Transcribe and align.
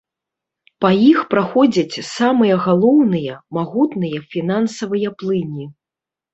Па 0.85 0.89
іх 1.09 1.19
праходзяць 1.33 2.05
самыя 2.15 2.55
галоўныя, 2.65 3.37
магутныя 3.61 4.17
фінансавыя 4.35 5.15
плыні. 5.23 5.73